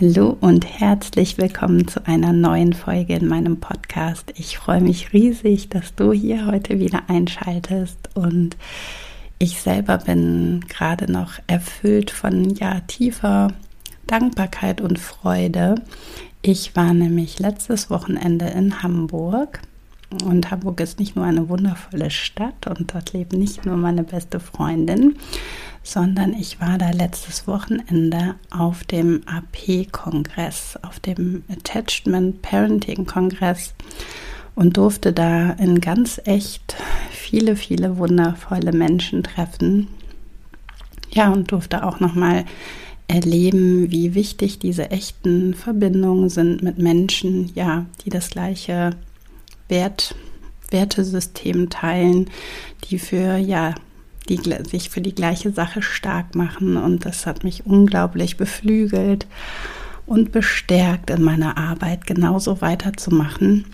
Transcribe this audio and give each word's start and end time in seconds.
Hallo 0.00 0.36
und 0.40 0.64
herzlich 0.64 1.38
willkommen 1.38 1.88
zu 1.88 2.06
einer 2.06 2.32
neuen 2.32 2.72
Folge 2.72 3.14
in 3.14 3.26
meinem 3.26 3.58
Podcast. 3.58 4.32
Ich 4.36 4.56
freue 4.56 4.80
mich 4.80 5.12
riesig, 5.12 5.70
dass 5.70 5.92
du 5.96 6.12
hier 6.12 6.46
heute 6.46 6.78
wieder 6.78 7.02
einschaltest 7.08 8.10
und 8.14 8.56
ich 9.40 9.60
selber 9.60 9.98
bin 9.98 10.64
gerade 10.68 11.10
noch 11.10 11.40
erfüllt 11.48 12.12
von 12.12 12.54
ja 12.54 12.78
tiefer 12.86 13.48
Dankbarkeit 14.06 14.80
und 14.80 15.00
Freude. 15.00 15.82
Ich 16.42 16.76
war 16.76 16.94
nämlich 16.94 17.40
letztes 17.40 17.90
Wochenende 17.90 18.46
in 18.46 18.84
Hamburg 18.84 19.62
und 20.24 20.50
Hamburg 20.50 20.80
ist 20.80 20.98
nicht 20.98 21.16
nur 21.16 21.24
eine 21.24 21.48
wundervolle 21.48 22.10
Stadt 22.10 22.66
und 22.66 22.94
dort 22.94 23.12
lebt 23.12 23.34
nicht 23.34 23.66
nur 23.66 23.76
meine 23.76 24.04
beste 24.04 24.40
Freundin, 24.40 25.16
sondern 25.82 26.32
ich 26.32 26.60
war 26.60 26.78
da 26.78 26.90
letztes 26.90 27.46
Wochenende 27.46 28.34
auf 28.50 28.84
dem 28.84 29.22
AP-Kongress, 29.26 30.78
auf 30.82 30.98
dem 31.00 31.44
Attachment 31.50 32.40
Parenting 32.40 33.04
Kongress 33.04 33.74
und 34.54 34.76
durfte 34.76 35.12
da 35.12 35.50
in 35.52 35.80
ganz 35.80 36.20
echt 36.24 36.76
viele, 37.10 37.54
viele 37.54 37.98
wundervolle 37.98 38.72
Menschen 38.72 39.22
treffen. 39.22 39.88
Ja, 41.10 41.30
und 41.30 41.52
durfte 41.52 41.84
auch 41.84 42.00
nochmal 42.00 42.44
erleben, 43.08 43.90
wie 43.90 44.14
wichtig 44.14 44.58
diese 44.58 44.90
echten 44.90 45.54
Verbindungen 45.54 46.28
sind 46.28 46.62
mit 46.62 46.78
Menschen, 46.78 47.50
ja, 47.54 47.86
die 48.04 48.10
das 48.10 48.30
gleiche 48.30 48.90
Wert, 49.68 50.14
Wertesystem 50.70 51.70
teilen, 51.70 52.30
die 52.84 52.98
für 52.98 53.36
ja 53.36 53.74
die 54.28 54.40
sich 54.68 54.90
für 54.90 55.00
die 55.00 55.14
gleiche 55.14 55.52
Sache 55.52 55.82
stark 55.82 56.34
machen. 56.34 56.76
Und 56.76 57.06
das 57.06 57.26
hat 57.26 57.44
mich 57.44 57.66
unglaublich 57.66 58.36
beflügelt 58.36 59.26
und 60.06 60.32
bestärkt 60.32 61.10
in 61.10 61.22
meiner 61.22 61.56
Arbeit, 61.56 62.06
genauso 62.06 62.60
weiterzumachen. 62.60 63.66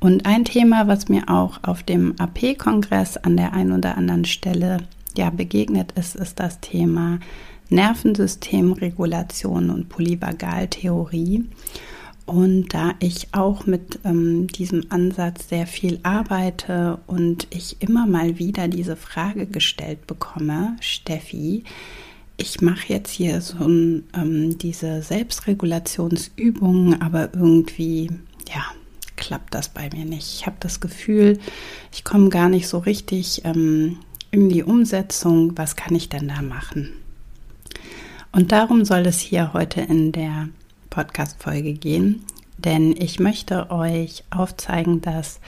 Und 0.00 0.26
ein 0.26 0.44
Thema, 0.44 0.88
was 0.88 1.08
mir 1.08 1.28
auch 1.28 1.60
auf 1.62 1.82
dem 1.82 2.14
AP-Kongress 2.18 3.18
an 3.18 3.36
der 3.36 3.52
einen 3.52 3.72
oder 3.72 3.96
anderen 3.96 4.24
Stelle 4.24 4.78
ja 5.16 5.30
begegnet 5.30 5.92
ist, 5.92 6.16
ist 6.16 6.40
das 6.40 6.60
Thema 6.60 7.20
Nervensystemregulation 7.68 9.70
und 9.70 9.88
Polyvagaltheorie. 9.88 11.44
Und 12.24 12.72
da 12.72 12.94
ich 13.00 13.28
auch 13.32 13.66
mit 13.66 13.98
ähm, 14.04 14.46
diesem 14.46 14.84
Ansatz 14.90 15.48
sehr 15.48 15.66
viel 15.66 15.98
arbeite 16.02 17.00
und 17.06 17.46
ich 17.50 17.82
immer 17.82 18.06
mal 18.06 18.38
wieder 18.38 18.68
diese 18.68 18.96
Frage 18.96 19.46
gestellt 19.46 20.06
bekomme, 20.06 20.76
Steffi, 20.80 21.64
ich 22.36 22.60
mache 22.60 22.92
jetzt 22.92 23.10
hier 23.10 23.40
so 23.40 23.64
ein, 23.64 24.04
ähm, 24.14 24.58
diese 24.58 25.02
Selbstregulationsübungen, 25.02 27.02
aber 27.02 27.34
irgendwie, 27.34 28.10
ja, 28.48 28.64
klappt 29.16 29.54
das 29.54 29.68
bei 29.68 29.90
mir 29.92 30.04
nicht. 30.04 30.34
Ich 30.34 30.46
habe 30.46 30.56
das 30.60 30.80
Gefühl, 30.80 31.38
ich 31.92 32.04
komme 32.04 32.28
gar 32.28 32.48
nicht 32.48 32.68
so 32.68 32.78
richtig 32.78 33.44
ähm, 33.44 33.98
in 34.30 34.48
die 34.48 34.62
Umsetzung. 34.62 35.56
Was 35.56 35.76
kann 35.76 35.94
ich 35.94 36.08
denn 36.08 36.28
da 36.28 36.42
machen? 36.42 36.90
Und 38.32 38.52
darum 38.52 38.84
soll 38.84 39.06
es 39.06 39.20
hier 39.20 39.52
heute 39.52 39.82
in 39.82 40.12
der 40.12 40.48
Podcast-Folge 40.92 41.72
gehen, 41.72 42.22
denn 42.58 42.94
ich 42.96 43.18
möchte 43.18 43.70
euch 43.70 44.24
aufzeigen, 44.30 45.00
dass 45.00 45.40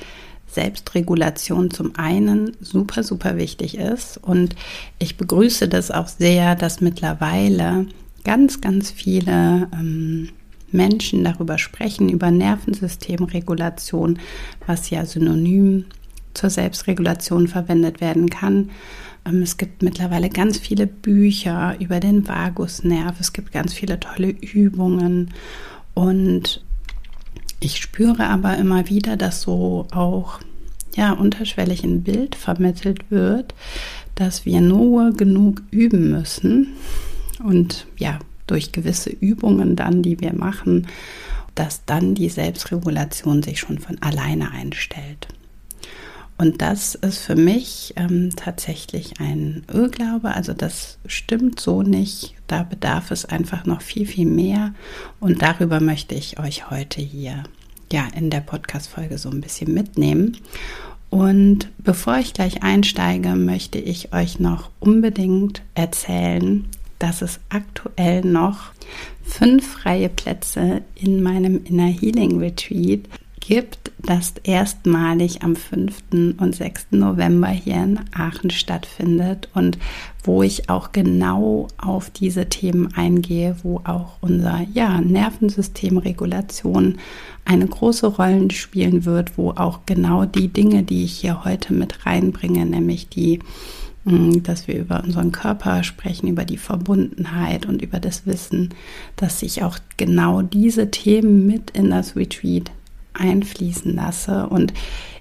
Selbstregulation 0.46 1.70
zum 1.70 1.94
einen 1.96 2.56
super, 2.60 3.02
super 3.02 3.36
wichtig 3.36 3.76
ist 3.76 4.16
und 4.16 4.56
ich 4.98 5.16
begrüße 5.16 5.68
das 5.68 5.90
auch 5.90 6.08
sehr, 6.08 6.54
dass 6.54 6.80
mittlerweile 6.80 7.86
ganz, 8.24 8.60
ganz 8.60 8.90
viele 8.90 9.68
ähm, 9.72 10.30
Menschen 10.72 11.22
darüber 11.22 11.58
sprechen, 11.58 12.08
über 12.08 12.30
Nervensystemregulation, 12.30 14.18
was 14.66 14.90
ja 14.90 15.04
synonym 15.04 15.84
zur 16.32 16.50
Selbstregulation 16.50 17.46
verwendet 17.46 18.00
werden 18.00 18.30
kann. 18.30 18.70
Ähm, 19.24 19.42
es 19.42 19.56
gibt 19.56 19.82
mittlerweile 19.82 20.30
ganz 20.30 20.58
viele 20.58 20.86
Bücher 20.86 21.76
über 21.80 22.00
den 22.00 22.26
Vagusnerv. 22.26 23.18
Es 23.20 23.32
gibt 23.32 23.52
ganz 23.52 23.72
viele 23.74 24.00
tolle 24.00 24.28
Übungen. 24.30 25.32
Und 25.94 26.64
ich 27.60 27.78
spüre 27.78 28.26
aber 28.26 28.56
immer 28.56 28.88
wieder, 28.88 29.16
dass 29.16 29.42
so 29.42 29.86
auch 29.92 30.40
ja 30.96 31.12
unterschwellig 31.12 31.84
ein 31.84 32.02
Bild 32.02 32.34
vermittelt 32.34 33.10
wird, 33.10 33.54
dass 34.14 34.44
wir 34.44 34.60
nur 34.60 35.12
genug 35.12 35.62
üben 35.70 36.10
müssen 36.10 36.68
und 37.42 37.86
ja 37.96 38.18
durch 38.46 38.72
gewisse 38.72 39.10
Übungen 39.10 39.76
dann, 39.76 40.02
die 40.02 40.20
wir 40.20 40.34
machen, 40.34 40.86
dass 41.54 41.84
dann 41.84 42.14
die 42.14 42.28
Selbstregulation 42.28 43.42
sich 43.42 43.60
schon 43.60 43.78
von 43.78 44.00
alleine 44.02 44.50
einstellt. 44.50 45.28
Und 46.36 46.62
das 46.62 46.96
ist 46.96 47.18
für 47.18 47.36
mich 47.36 47.94
ähm, 47.96 48.30
tatsächlich 48.34 49.20
ein 49.20 49.64
Irrglaube. 49.72 50.34
Also 50.34 50.52
das 50.52 50.98
stimmt 51.06 51.60
so 51.60 51.82
nicht. 51.82 52.34
Da 52.48 52.64
bedarf 52.64 53.10
es 53.10 53.24
einfach 53.24 53.66
noch 53.66 53.82
viel, 53.82 54.06
viel 54.06 54.26
mehr. 54.26 54.74
Und 55.20 55.42
darüber 55.42 55.80
möchte 55.80 56.14
ich 56.14 56.40
euch 56.40 56.70
heute 56.70 57.00
hier 57.00 57.44
ja 57.92 58.08
in 58.16 58.30
der 58.30 58.40
Podcast-Folge 58.40 59.18
so 59.18 59.30
ein 59.30 59.40
bisschen 59.40 59.72
mitnehmen. 59.72 60.36
Und 61.08 61.68
bevor 61.78 62.18
ich 62.18 62.34
gleich 62.34 62.64
einsteige, 62.64 63.36
möchte 63.36 63.78
ich 63.78 64.12
euch 64.12 64.40
noch 64.40 64.70
unbedingt 64.80 65.62
erzählen, 65.76 66.66
dass 66.98 67.22
es 67.22 67.38
aktuell 67.50 68.22
noch 68.22 68.72
fünf 69.22 69.64
freie 69.74 70.08
Plätze 70.08 70.82
in 70.96 71.22
meinem 71.22 71.64
Inner 71.64 71.86
Healing 71.86 72.38
Retreat 72.38 73.02
gibt, 73.46 73.92
das 73.98 74.34
erstmalig 74.42 75.42
am 75.42 75.56
5. 75.56 76.02
und 76.38 76.54
6. 76.54 76.88
November 76.92 77.48
hier 77.48 77.82
in 77.82 78.00
Aachen 78.14 78.50
stattfindet 78.50 79.48
und 79.54 79.78
wo 80.22 80.42
ich 80.42 80.70
auch 80.70 80.92
genau 80.92 81.68
auf 81.76 82.10
diese 82.10 82.48
Themen 82.48 82.92
eingehe, 82.94 83.56
wo 83.62 83.80
auch 83.84 84.16
unser 84.20 84.66
ja, 84.72 85.00
Nervensystemregulation 85.00 86.98
eine 87.44 87.66
große 87.66 88.06
Rolle 88.06 88.50
spielen 88.50 89.04
wird, 89.04 89.36
wo 89.36 89.50
auch 89.50 89.80
genau 89.86 90.24
die 90.24 90.48
Dinge, 90.48 90.82
die 90.82 91.04
ich 91.04 91.12
hier 91.12 91.44
heute 91.44 91.74
mit 91.74 92.06
reinbringe, 92.06 92.64
nämlich 92.64 93.08
die 93.08 93.40
mm, 94.04 94.42
dass 94.42 94.68
wir 94.68 94.78
über 94.78 95.04
unseren 95.04 95.32
Körper 95.32 95.82
sprechen, 95.82 96.28
über 96.28 96.46
die 96.46 96.58
Verbundenheit 96.58 97.66
und 97.66 97.82
über 97.82 98.00
das 98.00 98.26
Wissen, 98.26 98.70
dass 99.16 99.42
ich 99.42 99.62
auch 99.62 99.78
genau 99.98 100.40
diese 100.40 100.90
Themen 100.90 101.46
mit 101.46 101.70
in 101.70 101.90
das 101.90 102.16
Retreat 102.16 102.70
einfließen 103.14 103.94
lasse. 103.94 104.48
Und 104.48 104.72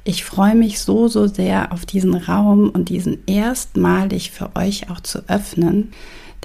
ich 0.04 0.26
freue 0.26 0.56
mich 0.56 0.80
so, 0.80 1.08
so 1.08 1.28
sehr 1.28 1.72
auf 1.72 1.86
diesen 1.86 2.16
Raum 2.16 2.70
und 2.70 2.90
diesen 2.90 3.20
erstmalig 3.26 4.32
für 4.32 4.56
euch 4.56 4.90
auch 4.90 5.00
zu 5.00 5.28
öffnen. 5.30 5.92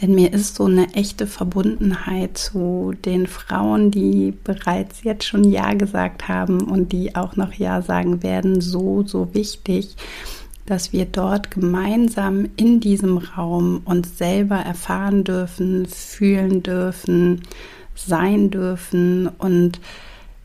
Denn 0.00 0.15
mir 0.15 0.33
ist 0.33 0.55
so 0.55 0.67
eine 0.67 0.95
echte 0.95 1.27
Verbundenheit 1.27 2.39
zu 2.39 2.93
den 3.05 3.27
Frauen, 3.27 3.91
die 3.91 4.33
bereits 4.45 5.03
jetzt 5.03 5.25
schon 5.25 5.43
Ja 5.43 5.75
gesagt 5.75 6.29
haben 6.29 6.61
und 6.61 6.93
die 6.93 7.17
auch 7.17 7.35
noch 7.35 7.53
Ja 7.53 7.83
sagen 7.83 8.23
werden, 8.23 8.61
so, 8.61 9.03
so 9.05 9.35
wichtig, 9.35 9.97
dass 10.67 10.93
wir 10.93 11.06
dort 11.06 11.50
gemeinsam 11.50 12.47
in 12.56 12.79
diesem 12.79 13.19
Raum 13.19 13.81
uns 13.87 14.19
selber 14.19 14.56
erfahren 14.56 15.25
dürfen, 15.25 15.87
fühlen 15.87 16.62
dürfen, 16.62 17.43
sein 17.95 18.50
dürfen 18.50 19.27
und 19.39 19.81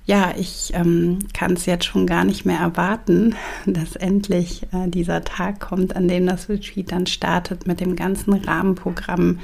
ja, 0.05 0.33
ich 0.37 0.71
ähm, 0.73 1.19
kann 1.33 1.53
es 1.53 1.65
jetzt 1.65 1.85
schon 1.85 2.05
gar 2.05 2.25
nicht 2.25 2.45
mehr 2.45 2.59
erwarten, 2.59 3.35
dass 3.65 3.95
endlich 3.95 4.63
äh, 4.73 4.89
dieser 4.89 5.23
Tag 5.23 5.59
kommt, 5.59 5.95
an 5.95 6.07
dem 6.07 6.27
das 6.27 6.49
Retreat 6.49 6.91
dann 6.91 7.05
startet 7.05 7.67
mit 7.67 7.79
dem 7.79 7.95
ganzen 7.95 8.33
Rahmenprogramm, 8.33 9.39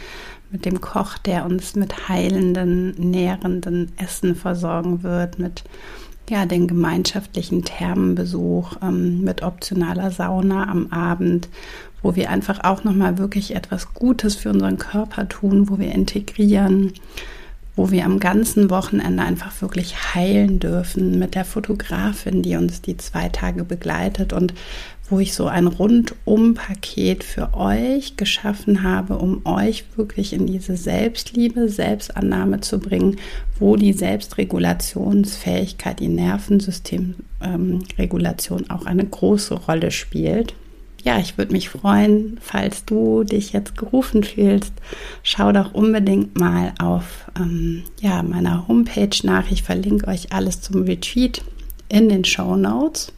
mit 0.52 0.66
dem 0.66 0.82
Koch, 0.82 1.18
der 1.18 1.46
uns 1.46 1.76
mit 1.76 2.10
heilenden, 2.10 2.92
nährenden 2.92 3.92
Essen 3.98 4.36
versorgen 4.36 5.04
wird, 5.04 5.40
mit 5.40 5.64
ja, 6.30 6.46
den 6.46 6.68
gemeinschaftlichen 6.68 7.64
Thermenbesuch, 7.64 8.78
ähm, 8.82 9.22
mit 9.22 9.42
optionaler 9.42 10.12
Sauna 10.12 10.68
am 10.68 10.88
Abend, 10.88 11.50
wo 12.02 12.16
wir 12.16 12.30
einfach 12.30 12.64
auch 12.64 12.84
nochmal 12.84 13.18
wirklich 13.18 13.56
etwas 13.56 13.94
Gutes 13.94 14.36
für 14.36 14.50
unseren 14.50 14.78
Körper 14.78 15.28
tun, 15.28 15.70
wo 15.70 15.80
wir 15.80 15.92
integrieren, 15.92 16.94
wo 17.80 17.90
wir 17.92 18.04
am 18.04 18.20
ganzen 18.20 18.70
Wochenende 18.70 19.24
einfach 19.24 19.62
wirklich 19.62 20.14
heilen 20.14 20.60
dürfen 20.60 21.18
mit 21.18 21.34
der 21.34 21.46
Fotografin, 21.46 22.42
die 22.42 22.58
uns 22.58 22.82
die 22.82 22.98
zwei 22.98 23.30
Tage 23.30 23.64
begleitet 23.64 24.34
und 24.34 24.54
wo 25.10 25.20
ich 25.20 25.34
so 25.34 25.48
ein 25.48 25.66
Rundum-Paket 25.66 27.24
für 27.24 27.54
euch 27.54 28.18
geschaffen 28.18 28.84
habe, 28.84 29.18
um 29.18 29.46
euch 29.46 29.86
wirklich 29.96 30.34
in 30.34 30.46
diese 30.46 30.76
Selbstliebe, 30.76 31.70
Selbstannahme 31.70 32.60
zu 32.60 32.80
bringen, 32.80 33.16
wo 33.60 33.78
die 33.78 33.94
Selbstregulationsfähigkeit, 33.94 36.02
die 36.02 36.10
Nervensystemregulation 36.10 38.60
ähm, 38.60 38.72
auch 38.72 38.86
eine 38.86 39.06
große 39.06 39.54
Rolle 39.54 39.92
spielt 39.92 40.54
ja, 41.04 41.20
ich 41.20 41.38
würde 41.38 41.54
mich 41.54 41.70
freuen, 41.70 42.38
falls 42.42 42.86
du 42.86 43.24
dich 43.24 43.54
jetzt 43.54 43.78
gerufen 43.78 44.24
fühlst, 44.24 44.74
schau 45.24 45.52
doch 45.52 45.74
unbedingt 45.74 46.40
mal 46.40 46.74
auf 46.80 47.30
ähm, 47.38 47.84
ja, 48.00 48.24
meiner 48.24 48.68
Homepage 48.68 49.16
nach. 49.24 49.50
Ich 49.52 49.64
verlinke 49.64 50.08
euch 50.08 50.32
alles 50.34 50.62
zum 50.62 50.84
Retreat 50.84 51.42
in 51.90 52.10
den 52.10 52.26
Show 52.26 52.56
Notes. 52.56 53.12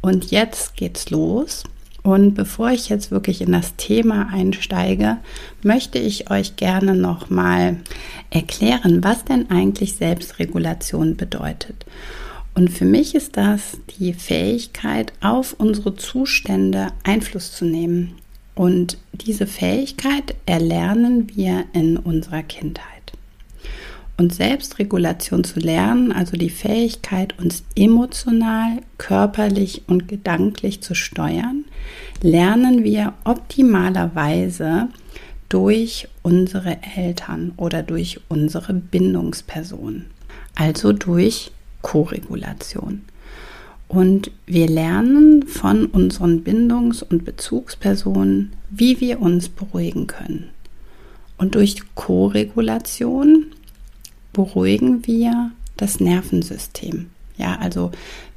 Und 0.00 0.30
jetzt 0.30 0.76
geht's 0.76 1.10
los. 1.10 1.64
Und 2.02 2.34
bevor 2.34 2.70
ich 2.70 2.88
jetzt 2.88 3.12
wirklich 3.12 3.40
in 3.42 3.52
das 3.52 3.76
Thema 3.76 4.28
einsteige, 4.32 5.18
möchte 5.62 5.98
ich 6.00 6.30
euch 6.30 6.56
gerne 6.56 6.96
nochmal 6.96 7.76
erklären, 8.30 9.04
was 9.04 9.24
denn 9.24 9.50
eigentlich 9.50 9.94
Selbstregulation 9.94 11.16
bedeutet. 11.16 11.86
Und 12.54 12.70
für 12.70 12.84
mich 12.84 13.14
ist 13.14 13.36
das 13.36 13.78
die 13.98 14.12
Fähigkeit, 14.12 15.12
auf 15.20 15.54
unsere 15.58 15.94
Zustände 15.96 16.88
Einfluss 17.02 17.52
zu 17.52 17.64
nehmen. 17.64 18.14
Und 18.54 18.98
diese 19.12 19.46
Fähigkeit 19.46 20.34
erlernen 20.44 21.30
wir 21.34 21.64
in 21.72 21.96
unserer 21.96 22.42
Kindheit. 22.42 22.86
Und 24.18 24.34
Selbstregulation 24.34 25.42
zu 25.42 25.58
lernen, 25.58 26.12
also 26.12 26.36
die 26.36 26.50
Fähigkeit, 26.50 27.38
uns 27.38 27.64
emotional, 27.74 28.80
körperlich 28.98 29.82
und 29.86 30.06
gedanklich 30.06 30.82
zu 30.82 30.94
steuern, 30.94 31.64
lernen 32.20 32.84
wir 32.84 33.14
optimalerweise 33.24 34.88
durch 35.48 36.08
unsere 36.22 36.78
Eltern 36.96 37.52
oder 37.56 37.82
durch 37.82 38.20
unsere 38.28 38.74
Bindungsperson, 38.74 40.06
also 40.54 40.92
durch 40.92 41.50
Koregulation. 41.82 43.02
Und 43.88 44.30
wir 44.46 44.68
lernen 44.68 45.46
von 45.46 45.86
unseren 45.86 46.42
Bindungs- 46.42 47.02
und 47.02 47.24
Bezugspersonen, 47.26 48.52
wie 48.70 49.00
wir 49.00 49.20
uns 49.20 49.50
beruhigen 49.50 50.06
können. 50.06 50.48
Und 51.36 51.54
durch 51.56 51.76
Koregulation 51.94 53.46
beruhigen 54.32 55.06
wir 55.06 55.50
das 55.76 56.00
Nervensystem. 56.00 57.10
Ja, 57.36 57.58
also 57.60 57.90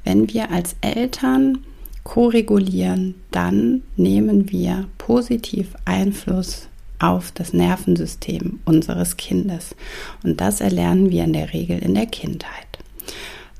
wenn 0.04 0.32
wir 0.32 0.50
als 0.50 0.76
Eltern 0.80 1.58
koregulieren, 2.02 3.14
dann 3.30 3.82
nehmen 3.96 4.50
wir 4.50 4.86
positiv 4.98 5.74
Einfluss 5.84 6.68
auf 6.98 7.32
das 7.32 7.52
Nervensystem 7.52 8.60
unseres 8.64 9.16
Kindes. 9.16 9.74
Und 10.22 10.40
das 10.40 10.60
erlernen 10.60 11.10
wir 11.10 11.24
in 11.24 11.32
der 11.32 11.52
Regel 11.52 11.78
in 11.78 11.94
der 11.94 12.06
Kindheit. 12.06 12.65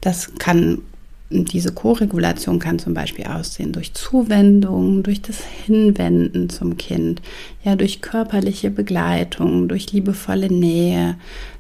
Das 0.01 0.35
kann 0.39 0.83
diese 1.31 1.73
Koregulation 1.73 2.59
kann 2.59 2.79
zum 2.79 2.95
Beispiel 2.95 3.27
aussehen 3.27 3.73
durch 3.73 3.95
Zuwendung, 3.95 5.03
durch 5.03 5.23
das 5.23 5.43
Hinwenden 5.45 6.49
zum 6.49 6.77
Kind, 6.77 7.21
ja, 7.65 7.75
durch 7.75 8.01
körperliche 8.01 8.71
Begleitung, 8.71 9.67
durch 9.67 9.93
liebevolle 9.93 10.53
Nähe, 10.53 11.17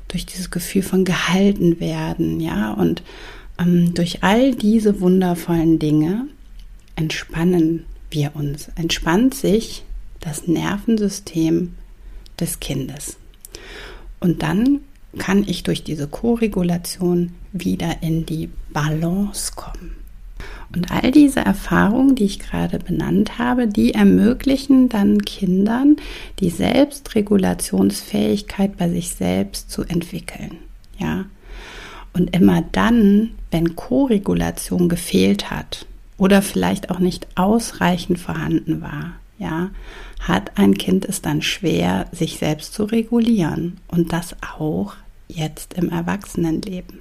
durch 0.08 0.24
dieses 0.24 0.50
Gefühl 0.50 0.82
von 0.82 1.04
gehalten 1.04 1.80
werden, 1.80 2.40
ja, 2.40 2.72
und 2.72 3.02
ähm, 3.58 3.92
durch 3.94 4.22
all 4.22 4.54
diese 4.54 5.00
wundervollen 5.00 5.78
Dinge 5.78 6.28
entspannen 6.94 7.84
wir 8.10 8.30
uns, 8.34 8.68
entspannt 8.76 9.34
sich 9.34 9.84
das 10.20 10.46
Nervensystem 10.46 11.74
des 12.38 12.60
Kindes. 12.60 13.16
Und 14.20 14.42
dann 14.42 14.80
kann 15.18 15.44
ich 15.46 15.62
durch 15.62 15.84
diese 15.84 16.08
Koregulation 16.08 17.34
wieder 17.52 18.02
in 18.02 18.26
die 18.26 18.50
Balance 18.72 19.52
kommen. 19.54 19.96
Und 20.74 20.90
all 20.90 21.12
diese 21.12 21.40
Erfahrungen, 21.40 22.16
die 22.16 22.24
ich 22.24 22.38
gerade 22.38 22.78
benannt 22.78 23.38
habe, 23.38 23.68
die 23.68 23.94
ermöglichen 23.94 24.88
dann 24.88 25.20
Kindern 25.22 25.96
die 26.40 26.50
Selbstregulationsfähigkeit 26.50 28.76
bei 28.76 28.90
sich 28.90 29.10
selbst 29.10 29.70
zu 29.70 29.84
entwickeln. 29.84 30.58
Ja. 30.98 31.26
Und 32.12 32.34
immer 32.34 32.64
dann, 32.72 33.30
wenn 33.50 33.76
Koregulation 33.76 34.88
gefehlt 34.88 35.50
hat 35.50 35.86
oder 36.18 36.42
vielleicht 36.42 36.90
auch 36.90 36.98
nicht 36.98 37.28
ausreichend 37.36 38.18
vorhanden 38.18 38.82
war, 38.82 39.12
ja, 39.38 39.70
hat 40.20 40.58
ein 40.58 40.76
Kind 40.78 41.04
es 41.04 41.20
dann 41.22 41.42
schwer, 41.42 42.06
sich 42.12 42.38
selbst 42.38 42.74
zu 42.74 42.84
regulieren 42.84 43.78
und 43.88 44.12
das 44.12 44.36
auch 44.58 44.94
jetzt 45.28 45.74
im 45.74 45.90
Erwachsenenleben. 45.90 47.00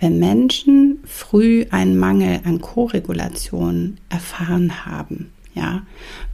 Wenn 0.00 0.18
Menschen 0.18 0.98
früh 1.04 1.66
einen 1.70 1.96
Mangel 1.98 2.40
an 2.44 2.60
Koregulation 2.60 3.96
erfahren 4.10 4.84
haben, 4.84 5.32
ja, 5.56 5.82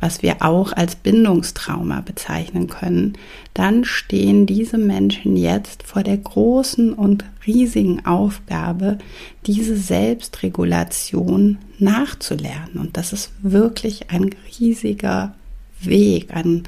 was 0.00 0.22
wir 0.22 0.42
auch 0.42 0.72
als 0.72 0.96
Bindungstrauma 0.96 2.00
bezeichnen 2.00 2.66
können, 2.66 3.12
dann 3.54 3.84
stehen 3.84 4.46
diese 4.46 4.78
Menschen 4.78 5.36
jetzt 5.36 5.84
vor 5.84 6.02
der 6.02 6.16
großen 6.16 6.92
und 6.92 7.24
riesigen 7.46 8.04
Aufgabe, 8.04 8.98
diese 9.46 9.76
Selbstregulation 9.76 11.58
nachzulernen. 11.78 12.78
Und 12.78 12.96
das 12.96 13.12
ist 13.12 13.30
wirklich 13.42 14.10
ein 14.10 14.30
riesiger 14.58 15.34
Weg, 15.80 16.34
ein, 16.34 16.64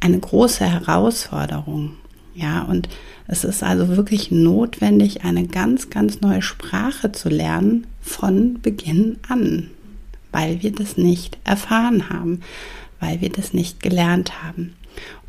eine 0.00 0.18
große 0.18 0.64
Herausforderung. 0.64 1.92
Ja, 2.34 2.62
und 2.62 2.88
es 3.28 3.44
ist 3.44 3.62
also 3.62 3.96
wirklich 3.96 4.30
notwendig, 4.30 5.24
eine 5.24 5.46
ganz, 5.46 5.88
ganz 5.88 6.20
neue 6.20 6.42
Sprache 6.42 7.12
zu 7.12 7.28
lernen 7.28 7.86
von 8.02 8.60
Beginn 8.60 9.18
an, 9.28 9.70
weil 10.32 10.62
wir 10.62 10.72
das 10.72 10.96
nicht 10.96 11.38
erfahren 11.44 12.10
haben, 12.10 12.40
weil 12.98 13.20
wir 13.20 13.30
das 13.30 13.52
nicht 13.52 13.82
gelernt 13.82 14.42
haben. 14.42 14.74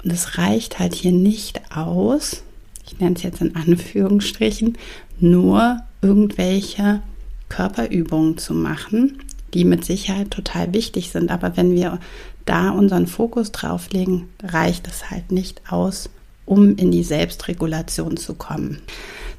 Und 0.04 0.12
es 0.12 0.38
reicht 0.38 0.80
halt 0.80 0.96
hier 0.96 1.12
nicht 1.12 1.62
aus, 1.76 2.44
ich 2.86 3.00
nenne 3.00 3.16
es 3.16 3.24
jetzt 3.24 3.42
in 3.42 3.56
Anführungsstrichen, 3.56 4.78
nur 5.20 5.82
irgendwelche 6.02 7.02
Körperübungen 7.50 8.38
zu 8.38 8.54
machen, 8.54 9.20
die 9.54 9.64
mit 9.64 9.86
Sicherheit 9.86 10.32
total 10.32 10.74
wichtig 10.74 11.12
sind. 11.12 11.32
Aber 11.32 11.56
wenn 11.58 11.74
wir 11.74 12.00
da 12.46 12.70
unseren 12.70 13.08
Fokus 13.08 13.52
drauf 13.52 13.90
legen, 13.92 14.30
reicht 14.44 14.88
es 14.88 15.10
halt 15.10 15.32
nicht 15.32 15.62
aus, 15.72 16.10
um 16.46 16.76
in 16.76 16.92
die 16.92 17.04
Selbstregulation 17.04 18.18
zu 18.18 18.36
kommen. 18.36 18.82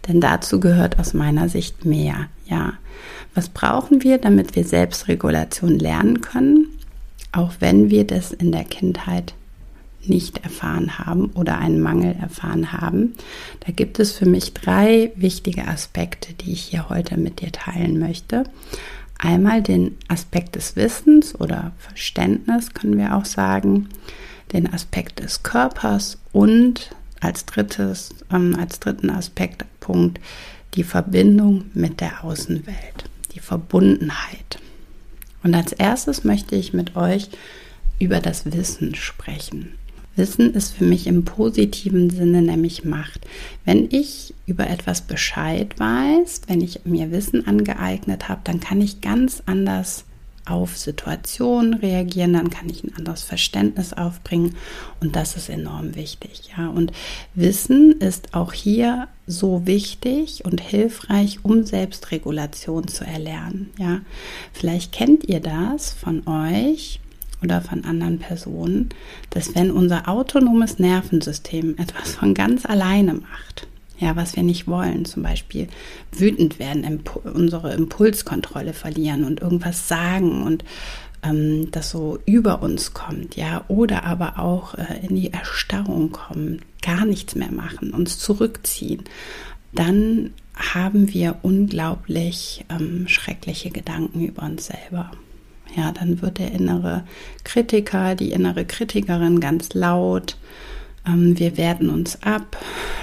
Denn 0.09 0.21
dazu 0.21 0.61
gehört 0.61 0.99
aus 0.99 1.15
meiner 1.15 1.49
Sicht 1.49 1.85
mehr. 1.85 2.29
Ja, 2.47 2.75
was 3.35 3.49
brauchen 3.49 4.03
wir, 4.03 4.19
damit 4.19 4.57
wir 4.57 4.65
Selbstregulation 4.65 5.79
lernen 5.79 6.21
können, 6.21 6.69
auch 7.33 7.53
wenn 7.61 7.91
wir 7.91 8.07
das 8.07 8.33
in 8.33 8.53
der 8.53 8.65
Kindheit 8.65 9.35
nicht 10.09 10.39
erfahren 10.39 10.99
haben 10.99 11.27
oder 11.35 11.59
einen 11.59 11.81
Mangel 11.81 12.15
erfahren 12.21 12.73
haben. 12.73 13.15
Da 13.61 13.73
gibt 13.73 13.99
es 13.99 14.13
für 14.13 14.27
mich 14.27 14.55
drei 14.55 15.13
wichtige 15.17 15.67
Aspekte, 15.67 16.33
die 16.35 16.53
ich 16.53 16.63
hier 16.63 16.89
heute 16.89 17.17
mit 17.17 17.41
dir 17.41 17.51
teilen 17.51 17.99
möchte. 17.99 18.45
Einmal 19.19 19.63
den 19.63 19.97
Aspekt 20.09 20.57
des 20.57 20.77
Wissens 20.77 21.39
oder 21.41 21.73
Verständnis, 21.79 22.75
können 22.75 22.99
wir 22.99 23.17
auch 23.17 23.25
sagen 23.25 23.89
den 24.53 24.73
Aspekt 24.73 25.21
des 25.21 25.43
Körpers 25.43 26.19
und 26.33 26.91
als 27.21 27.47
drittes, 27.47 28.11
ähm, 28.33 28.57
als 28.59 28.81
dritten 28.81 29.11
Aspektpunkt 29.11 30.21
die 30.75 30.85
Verbindung 30.85 31.65
mit 31.75 32.01
der 32.01 32.25
Außenwelt, 32.25 33.05
die 33.35 33.41
Verbundenheit. 33.41 34.59
Und 35.43 35.55
als 35.55 35.73
erstes 35.73 36.25
möchte 36.25 36.57
ich 36.57 36.73
mit 36.73 36.97
euch 36.97 37.29
über 37.99 38.21
das 38.21 38.53
Wissen 38.53 38.95
sprechen. 38.95 39.73
Wissen 40.17 40.55
ist 40.55 40.75
für 40.75 40.85
mich 40.85 41.07
im 41.07 41.25
positiven 41.25 42.09
Sinne 42.09 42.41
nämlich 42.41 42.85
Macht. 42.85 43.27
Wenn 43.65 43.89
ich 43.91 44.35
über 44.47 44.69
etwas 44.69 45.03
Bescheid 45.03 45.79
weiß, 45.79 46.43
wenn 46.47 46.63
ich 46.63 46.81
mir 46.85 47.11
Wissen 47.11 47.47
angeeignet 47.47 48.29
habe, 48.29 48.41
dann 48.45 48.61
kann 48.61 48.81
ich 48.81 49.03
ganz 49.03 49.43
anders 49.45 50.06
auf 50.47 50.77
Situationen 50.77 51.75
reagieren, 51.75 52.33
dann 52.33 52.51
kann 52.51 52.69
ich 52.69 52.85
ein 52.85 52.95
anderes 52.97 53.23
Verständnis 53.23 53.93
aufbringen 53.93 54.57
und 55.01 55.17
das 55.17 55.37
ist 55.37 55.49
enorm 55.49 55.95
wichtig, 55.95 56.53
ja. 56.57 56.69
Und 56.69 56.93
Wissen 57.35 57.93
ist 58.01 58.35
auch 58.35 58.53
hier 58.53 59.09
so 59.27 59.67
wichtig 59.67 60.45
und 60.45 60.61
hilfreich, 60.61 61.41
um 61.43 61.65
Selbstregulation 61.65 62.89
zu 62.89 63.05
erlernen, 63.05 63.71
ja. 63.79 64.01
Vielleicht 64.53 64.93
kennt 64.93 65.25
ihr 65.25 65.41
das 65.41 65.93
von 65.93 66.27
euch 66.27 67.01
oder 67.43 67.61
von 67.61 67.85
anderen 67.85 68.19
Personen, 68.19 68.89
dass 69.31 69.55
wenn 69.55 69.71
unser 69.71 70.09
autonomes 70.09 70.79
Nervensystem 70.79 71.77
etwas 71.79 72.15
von 72.15 72.35
ganz 72.35 72.65
alleine 72.65 73.15
macht, 73.15 73.67
ja, 73.99 74.17
was 74.17 74.37
wir 74.37 74.43
nicht 74.43 74.67
wollen, 74.67 75.05
zum 75.05 75.23
Beispiel 75.23 75.69
wütend 76.13 76.59
werden, 76.59 76.85
impu 76.85 77.21
unsere 77.21 77.73
Impulskontrolle 77.73 78.73
verlieren 78.73 79.25
und 79.25 79.41
irgendwas 79.41 79.89
sagen 79.89 80.43
und 80.43 80.65
ähm, 81.23 81.71
das 81.71 81.91
so 81.91 82.19
über 82.27 82.63
uns 82.63 82.95
kommt, 82.95 83.37
ja, 83.37 83.65
oder 83.69 84.05
aber 84.05 84.39
auch 84.39 84.75
äh, 84.75 85.07
in 85.07 85.17
die 85.17 85.33
Erstarrung 85.33 86.13
kommen, 86.13 86.61
gar 86.83 87.05
nichts 87.05 87.35
mehr 87.35 87.51
machen, 87.51 87.93
uns 87.93 88.19
zurückziehen, 88.19 89.05
dann 89.73 90.33
haben 90.55 91.13
wir 91.13 91.37
unglaublich 91.43 92.65
ähm, 92.71 93.09
schreckliche 93.09 93.71
Gedanken 93.71 94.25
über 94.25 94.43
uns 94.43 94.67
selber. 94.67 95.11
Ja, 95.77 95.93
dann 95.93 96.23
wird 96.23 96.39
der 96.39 96.53
innere 96.53 97.05
Kritiker, 97.45 98.15
die 98.15 98.33
innere 98.33 98.65
Kritikerin 98.65 99.41
ganz 99.41 99.75
laut. 99.75 100.39
Ähm, 101.07 101.39
wir 101.39 101.57
werten 101.57 101.91
uns 101.91 102.23
ab. 102.23 102.57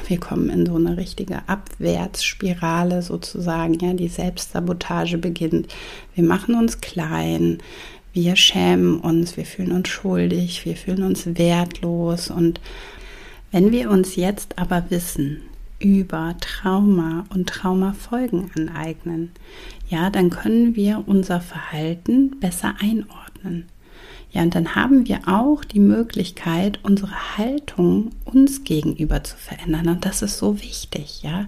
Wir 0.07 0.19
kommen 0.19 0.50
in 0.50 0.65
so 0.65 0.75
eine 0.75 0.98
richtige 0.98 1.48
Abwärtsspirale 1.48 3.01
sozusagen. 3.01 3.75
Ja, 3.79 3.93
die 3.93 4.10
Selbstsabotage 4.10 5.17
beginnt. 5.17 5.74
Wir 6.15 6.24
machen 6.24 6.55
uns 6.55 6.81
klein. 6.81 7.60
Wir 8.12 8.36
schämen 8.36 9.00
uns. 9.00 9.38
Wir 9.38 9.45
fühlen 9.45 9.72
uns 9.72 9.89
schuldig. 9.89 10.65
Wir 10.65 10.75
fühlen 10.75 11.03
uns 11.03 11.25
wertlos. 11.25 12.29
Und 12.29 12.60
wenn 13.51 13.72
wir 13.72 13.89
uns 13.89 14.15
jetzt 14.15 14.60
aber 14.60 14.86
wissen, 14.89 15.41
über 15.79 16.36
Trauma 16.39 17.25
und 17.29 17.50
Traumafolgen 17.50 18.51
aneignen, 18.55 19.31
ja, 19.89 20.10
dann 20.10 20.29
können 20.29 20.75
wir 20.75 21.03
unser 21.07 21.41
Verhalten 21.41 22.39
besser 22.39 22.75
einordnen. 22.79 23.65
Ja, 24.34 24.42
und 24.42 24.56
dann 24.56 24.75
haben 24.75 25.08
wir 25.08 25.28
auch 25.28 25.63
die 25.63 25.80
Möglichkeit, 25.80 26.80
unsere 26.82 27.38
Haltung 27.38 28.10
uns 28.25 28.63
gegenüber 28.63 29.24
zu 29.24 29.38
verändern. 29.38 29.88
Und 29.88 30.06
das 30.06 30.24
ist 30.24 30.40
so 30.40 30.60
wichtig, 30.60 31.22
ja. 31.22 31.48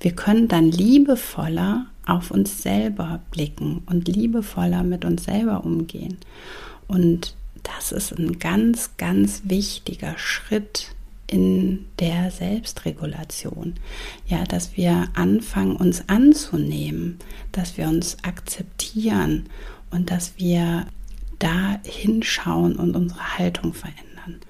Wir 0.00 0.12
können 0.12 0.48
dann 0.48 0.70
liebevoller 0.70 1.86
auf 2.06 2.30
uns 2.30 2.62
selber 2.62 3.20
blicken 3.30 3.82
und 3.84 4.08
liebevoller 4.08 4.82
mit 4.82 5.04
uns 5.04 5.24
selber 5.24 5.62
umgehen. 5.64 6.16
Und 6.88 7.34
das 7.62 7.92
ist 7.92 8.18
ein 8.18 8.38
ganz, 8.38 8.96
ganz 8.96 9.42
wichtiger 9.44 10.14
Schritt 10.16 10.94
in 11.26 11.86
der 11.98 12.30
Selbstregulation. 12.30 13.74
Ja, 14.26 14.44
dass 14.44 14.76
wir 14.76 15.08
anfangen, 15.14 15.76
uns 15.76 16.08
anzunehmen, 16.08 17.18
dass 17.52 17.76
wir 17.76 17.88
uns 17.88 18.16
akzeptieren 18.22 19.44
und 19.90 20.10
dass 20.10 20.32
wir 20.38 20.86
da 21.42 21.80
hinschauen 21.84 22.76
und 22.76 22.94
unsere 22.94 23.38
Haltung 23.38 23.74
verändern. 23.74 24.40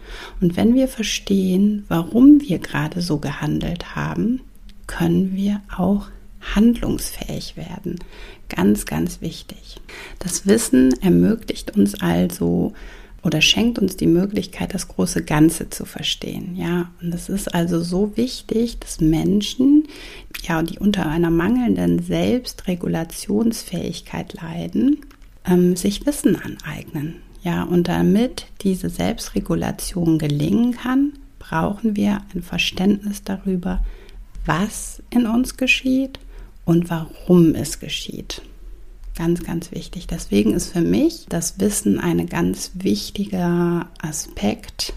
Und 0.41 0.57
wenn 0.57 0.75
wir 0.75 0.89
verstehen, 0.89 1.85
warum 1.89 2.41
wir 2.41 2.59
gerade 2.59 3.01
so 3.01 3.19
gehandelt 3.19 3.95
haben, 3.97 4.41
können 4.87 5.35
wir 5.35 5.63
auch 5.75 6.09
handlungsfähig 6.55 7.57
werden. 7.57 7.99
Ganz, 8.49 8.85
ganz 8.85 9.21
wichtig. 9.21 9.77
Das 10.19 10.47
Wissen 10.47 10.93
ermöglicht 11.01 11.77
uns 11.77 12.01
also, 12.03 12.73
oder 13.23 13.41
schenkt 13.41 13.79
uns 13.79 13.97
die 13.97 14.09
Möglichkeit, 14.09 14.75
das 14.75 14.89
große 14.89 15.25
Ganze 15.25 15.71
zu 15.71 15.87
verstehen. 15.87 16.57
Ja, 16.57 16.91
und 17.01 17.15
es 17.15 17.29
ist 17.29 17.55
also 17.55 17.81
so 17.81 18.17
wichtig, 18.17 18.81
dass 18.81 19.01
Menschen, 19.01 19.85
ja, 20.43 20.63
die 20.63 20.79
unter 20.79 21.07
einer 21.07 21.31
mangelnden 21.31 22.03
Selbstregulationsfähigkeit 22.03 24.35
leiden, 24.35 24.99
ähm, 25.47 25.77
sich 25.77 26.07
Wissen 26.07 26.37
aneignen. 26.37 27.17
Ja, 27.43 27.65
und 27.65 27.89
damit 27.89 28.47
diese 28.61 28.89
Selbstregulation 28.89 30.19
gelingen 30.19 30.73
kann, 30.73 31.15
brauchen 31.39 31.97
wir 31.97 32.23
ein 32.35 32.43
Verständnis 32.43 33.25
darüber, 33.25 33.85
was 34.47 35.03
in 35.11 35.27
uns 35.27 35.57
geschieht 35.57 36.21
und 36.65 36.89
warum 36.89 37.55
es 37.55 37.81
geschieht. 37.81 38.43
Ganz, 39.17 39.43
ganz 39.43 39.73
wichtig. 39.73 40.07
Deswegen 40.07 40.55
ist 40.55 40.73
für 40.73 40.81
mich 40.81 41.27
das 41.29 41.59
Wissen 41.59 41.99
ein 41.99 42.27
ganz 42.27 42.71
wichtiger 42.75 43.89
Aspekt 44.01 44.95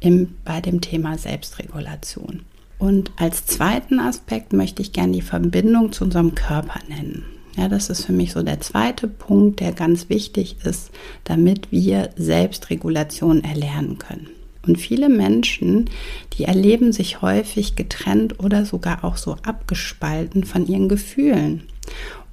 im, 0.00 0.34
bei 0.44 0.60
dem 0.60 0.80
Thema 0.80 1.16
Selbstregulation. 1.16 2.42
Und 2.78 3.12
als 3.16 3.46
zweiten 3.46 4.00
Aspekt 4.00 4.52
möchte 4.52 4.82
ich 4.82 4.92
gerne 4.92 5.12
die 5.12 5.22
Verbindung 5.22 5.92
zu 5.92 6.04
unserem 6.04 6.34
Körper 6.34 6.80
nennen. 6.88 7.24
Ja, 7.56 7.68
das 7.68 7.88
ist 7.88 8.04
für 8.04 8.12
mich 8.12 8.32
so 8.32 8.42
der 8.42 8.60
zweite 8.60 9.08
Punkt, 9.08 9.60
der 9.60 9.72
ganz 9.72 10.08
wichtig 10.10 10.56
ist, 10.64 10.90
damit 11.24 11.72
wir 11.72 12.10
Selbstregulation 12.16 13.42
erlernen 13.42 13.98
können. 13.98 14.28
Und 14.66 14.76
viele 14.78 15.08
Menschen, 15.08 15.88
die 16.34 16.44
erleben 16.44 16.92
sich 16.92 17.22
häufig 17.22 17.76
getrennt 17.76 18.40
oder 18.40 18.66
sogar 18.66 19.04
auch 19.04 19.16
so 19.16 19.36
abgespalten 19.42 20.44
von 20.44 20.66
ihren 20.66 20.88
Gefühlen. 20.88 21.62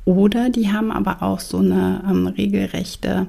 Oder 0.05 0.49
die 0.49 0.71
haben 0.71 0.91
aber 0.91 1.23
auch 1.23 1.39
so 1.39 1.59
eine 1.59 2.03
ähm, 2.09 2.27
regelrechte 2.27 3.27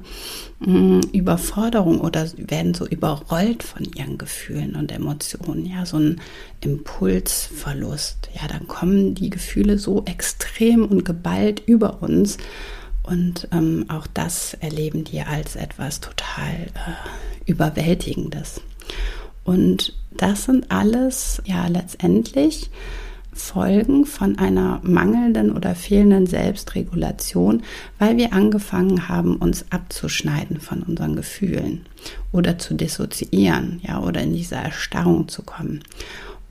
ähm, 0.66 1.00
Überforderung 1.12 2.00
oder 2.00 2.28
werden 2.36 2.74
so 2.74 2.84
überrollt 2.86 3.62
von 3.62 3.84
ihren 3.94 4.18
Gefühlen 4.18 4.74
und 4.74 4.90
Emotionen. 4.90 5.66
Ja, 5.66 5.86
so 5.86 5.98
ein 5.98 6.20
Impulsverlust. 6.62 8.28
Ja, 8.34 8.48
dann 8.48 8.66
kommen 8.66 9.14
die 9.14 9.30
Gefühle 9.30 9.78
so 9.78 10.04
extrem 10.04 10.84
und 10.84 11.04
geballt 11.04 11.62
über 11.66 12.02
uns. 12.02 12.38
Und 13.04 13.48
ähm, 13.52 13.84
auch 13.88 14.06
das 14.12 14.54
erleben 14.54 15.04
die 15.04 15.20
als 15.20 15.56
etwas 15.56 16.00
total 16.00 16.54
äh, 16.74 17.50
Überwältigendes. 17.50 18.62
Und 19.44 19.94
das 20.16 20.44
sind 20.44 20.70
alles 20.70 21.40
ja 21.44 21.66
letztendlich 21.68 22.70
Folgen 23.34 24.06
von 24.06 24.38
einer 24.38 24.80
mangelnden 24.82 25.52
oder 25.52 25.74
fehlenden 25.74 26.26
Selbstregulation, 26.26 27.62
weil 27.98 28.16
wir 28.16 28.32
angefangen 28.32 29.08
haben, 29.08 29.36
uns 29.36 29.66
abzuschneiden 29.70 30.60
von 30.60 30.82
unseren 30.82 31.16
Gefühlen 31.16 31.86
oder 32.32 32.58
zu 32.58 32.74
dissoziieren, 32.74 33.80
ja, 33.86 34.00
oder 34.00 34.22
in 34.22 34.32
diese 34.32 34.56
Erstarrung 34.56 35.28
zu 35.28 35.42
kommen. 35.42 35.80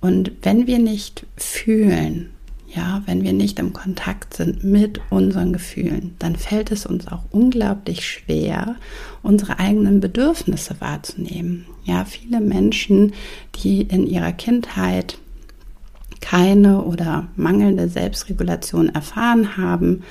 Und 0.02 0.32
wenn 0.42 0.68
wir 0.68 0.80
nicht 0.80 1.26
fühlen, 1.38 2.30
ja, 2.76 3.04
wenn 3.06 3.24
wir 3.24 3.34
nicht 3.34 3.60
im 3.60 3.72
Kontakt 3.72 4.34
sind 4.36 4.64
mit 4.64 5.00
unseren 5.10 5.54
Gefühlen, 5.54 6.16
dann 6.20 6.36
fällt 6.36 6.72
es 6.72 6.86
uns 6.86 7.08
auch 7.08 7.24
unglaublich 7.32 8.08
schwer, 8.08 8.76
unsere 9.22 9.60
eigenen 9.60 10.00
Bedürfnisse 10.00 10.76
wahrzunehmen. 10.80 11.66
Ja, 11.84 12.06
viele 12.06 12.42
Menschen, 12.42 13.14
die 13.56 13.82
in 13.82 14.08
ihrer 14.08 14.32
Kindheit 14.32 15.18
keine 16.24 16.82
oder 16.84 17.28
mangelnde 17.36 17.90
Selbstregulation 17.90 18.88
erfahren 18.88 19.58
haben, 19.58 20.04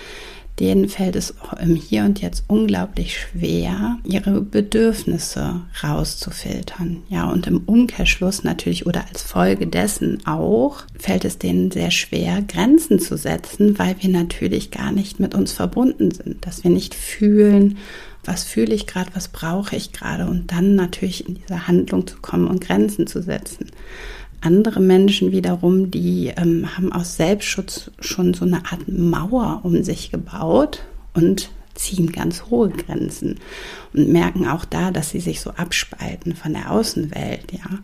denen 0.61 0.91
fällt 0.91 1.17
es 1.17 1.35
im 1.63 1.75
Hier 1.75 2.05
und 2.05 2.21
Jetzt 2.21 2.45
unglaublich 2.49 3.19
schwer, 3.19 3.97
ihre 4.05 4.43
Bedürfnisse 4.43 5.63
rauszufiltern. 5.83 6.99
Ja, 7.09 7.31
und 7.31 7.47
im 7.47 7.63
Umkehrschluss 7.65 8.45
natürlich 8.45 8.85
oder 8.85 9.07
als 9.09 9.23
Folge 9.23 9.67
dessen 9.67 10.25
auch 10.27 10.83
fällt 10.99 11.25
es 11.25 11.39
denen 11.39 11.71
sehr 11.71 11.91
schwer, 11.91 12.43
Grenzen 12.43 13.01
zu 13.01 13.17
setzen, 13.17 13.79
weil 13.79 13.97
wir 14.01 14.11
natürlich 14.11 14.71
gar 14.71 14.93
nicht 14.93 15.19
mit 15.19 15.35
uns 15.35 15.53
verbunden 15.53 16.11
sind, 16.11 16.45
dass 16.45 16.63
wir 16.63 16.71
nicht 16.71 16.95
fühlen, 16.95 17.79
was 18.23 18.45
fühle 18.45 18.75
ich 18.75 18.87
gerade, 18.87 19.11
was 19.15 19.29
brauche 19.29 19.75
ich 19.75 19.93
gerade 19.93 20.27
und 20.27 20.53
dann 20.53 20.75
natürlich 20.75 21.27
in 21.27 21.37
diese 21.37 21.67
Handlung 21.67 22.07
zu 22.07 22.19
kommen 22.21 22.47
und 22.47 22.61
Grenzen 22.61 23.07
zu 23.07 23.23
setzen. 23.23 23.71
Andere 24.43 24.81
Menschen 24.81 25.31
wiederum, 25.31 25.91
die 25.91 26.33
ähm, 26.37 26.77
haben 26.77 26.93
aus 26.93 27.17
Selbstschutz 27.17 27.91
schon 28.01 28.35
so 28.35 28.45
eine 28.45 28.65
Art 28.71 28.89
Mauer 28.89 29.61
um 29.63 29.85
sich 29.85 30.11
gebaut 30.11 30.83
und 31.15 31.51
ziehen 31.75 32.13
ganz 32.13 32.45
hohe 32.51 32.69
Grenzen 32.69 33.39
und 33.95 34.09
merken 34.09 34.47
auch 34.47 34.65
da, 34.65 34.91
dass 34.91 35.11
sie 35.11 35.21
sich 35.21 35.41
so 35.41 35.51
abspalten 35.51 36.35
von 36.35 36.53
der 36.53 36.71
Außenwelt, 36.71 37.53
ja. 37.53 37.79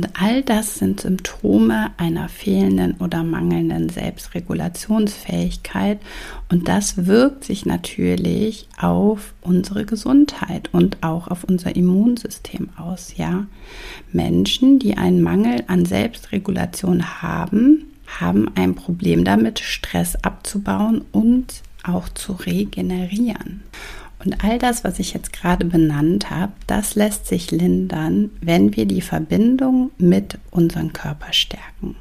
Und 0.00 0.08
all 0.18 0.42
das 0.42 0.76
sind 0.76 1.02
Symptome 1.02 1.90
einer 1.98 2.30
fehlenden 2.30 2.94
oder 3.00 3.22
mangelnden 3.22 3.90
Selbstregulationsfähigkeit. 3.90 6.00
Und 6.48 6.68
das 6.68 7.06
wirkt 7.06 7.44
sich 7.44 7.66
natürlich 7.66 8.66
auf 8.80 9.34
unsere 9.42 9.84
Gesundheit 9.84 10.70
und 10.72 11.02
auch 11.02 11.28
auf 11.28 11.44
unser 11.44 11.76
Immunsystem 11.76 12.70
aus, 12.78 13.18
ja. 13.18 13.44
Menschen, 14.10 14.78
die 14.78 14.96
einen 14.96 15.20
Mangel 15.20 15.64
an 15.66 15.84
Selbstregulation 15.84 17.20
haben, 17.20 17.84
haben 18.06 18.50
ein 18.54 18.76
Problem 18.76 19.24
damit, 19.24 19.58
Stress 19.58 20.16
abzubauen 20.16 21.04
und 21.12 21.60
auch 21.82 22.08
zu 22.08 22.32
regenerieren. 22.32 23.64
Und 24.24 24.44
all 24.44 24.58
das, 24.58 24.84
was 24.84 24.98
ich 24.98 25.14
jetzt 25.14 25.32
gerade 25.32 25.64
benannt 25.64 26.30
habe, 26.30 26.52
das 26.66 26.94
lässt 26.94 27.26
sich 27.26 27.50
lindern, 27.50 28.30
wenn 28.40 28.76
wir 28.76 28.84
die 28.84 29.00
Verbindung 29.00 29.90
mit 29.98 30.38
unserem 30.50 30.92
Körper 30.92 31.32
stärken. 31.32 31.96